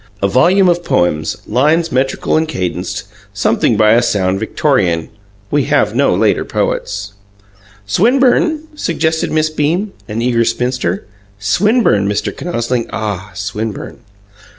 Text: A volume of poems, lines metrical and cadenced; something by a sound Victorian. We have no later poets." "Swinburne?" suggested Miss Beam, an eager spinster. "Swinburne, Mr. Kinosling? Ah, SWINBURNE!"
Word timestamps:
A 0.19 0.27
volume 0.27 0.67
of 0.67 0.83
poems, 0.83 1.37
lines 1.45 1.91
metrical 1.91 2.35
and 2.35 2.47
cadenced; 2.47 3.03
something 3.35 3.77
by 3.77 3.91
a 3.91 4.01
sound 4.01 4.39
Victorian. 4.39 5.09
We 5.51 5.65
have 5.65 5.93
no 5.93 6.15
later 6.15 6.43
poets." 6.43 7.13
"Swinburne?" 7.85 8.63
suggested 8.73 9.31
Miss 9.31 9.51
Beam, 9.51 9.93
an 10.07 10.19
eager 10.23 10.43
spinster. 10.43 11.05
"Swinburne, 11.37 12.09
Mr. 12.09 12.33
Kinosling? 12.35 12.89
Ah, 12.91 13.29
SWINBURNE!" 13.35 13.99